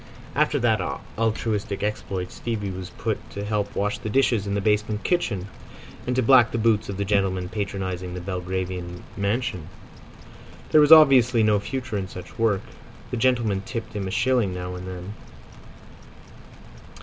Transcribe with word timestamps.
After 0.33 0.57
that 0.57 0.81
altruistic 1.15 1.83
exploit 1.83 2.31
Stevie 2.31 2.71
was 2.71 2.89
put 2.89 3.19
to 3.29 3.45
help 3.45 3.75
wash 3.75 3.99
the 3.99 4.09
dishes 4.09 4.47
in 4.47 4.55
the 4.55 4.59
basement 4.59 5.03
kitchen, 5.03 5.47
and 6.07 6.15
to 6.15 6.23
black 6.23 6.49
the 6.51 6.57
boots 6.57 6.89
of 6.89 6.97
the 6.97 7.05
gentlemen 7.05 7.47
patronising 7.49 8.15
the 8.15 8.19
Belgravian 8.19 9.03
mansion. 9.15 9.67
There 10.71 10.81
was 10.81 10.91
obviously 10.91 11.43
no 11.43 11.59
future 11.59 11.97
in 11.97 12.07
such 12.07 12.39
work. 12.39 12.61
The 13.11 13.17
gentlemen 13.17 13.61
tipped 13.61 13.93
him 13.93 14.07
a 14.07 14.11
shilling 14.11 14.55
now 14.55 14.73
and 14.73 14.87
then. 14.87 15.13